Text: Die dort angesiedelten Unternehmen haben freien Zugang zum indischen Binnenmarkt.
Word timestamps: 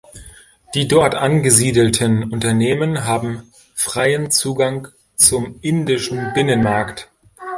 Die 0.73 0.87
dort 0.87 1.13
angesiedelten 1.13 2.31
Unternehmen 2.33 3.03
haben 3.05 3.51
freien 3.75 4.31
Zugang 4.31 4.87
zum 5.15 5.59
indischen 5.61 6.33
Binnenmarkt. 6.33 7.11